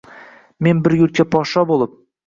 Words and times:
Men 0.67 0.81
bir 0.87 0.97
yurtga 1.03 1.29
podshoh 1.37 1.73
bo’lib 1.75 1.99